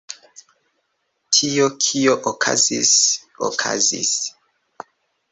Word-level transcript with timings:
Tio, 1.39 1.67
kio 1.87 2.15
okazis, 2.31 2.93
okazis. 3.49 4.15